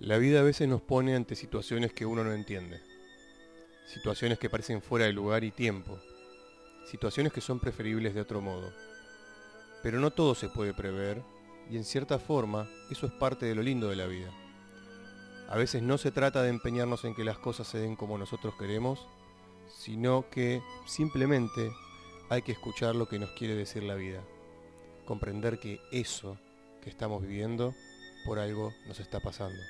[0.00, 2.80] La vida a veces nos pone ante situaciones que uno no entiende.
[3.86, 6.00] Situaciones que parecen fuera de lugar y tiempo.
[6.90, 8.72] Situaciones que son preferibles de otro modo.
[9.84, 11.22] Pero no todo se puede prever
[11.70, 14.30] y en cierta forma eso es parte de lo lindo de la vida.
[15.48, 18.54] A veces no se trata de empeñarnos en que las cosas se den como nosotros
[18.58, 19.06] queremos,
[19.68, 21.70] sino que simplemente
[22.30, 24.22] hay que escuchar lo que nos quiere decir la vida.
[25.04, 26.36] Comprender que eso
[26.82, 27.74] que estamos viviendo
[28.24, 29.62] por algo nos está pasando.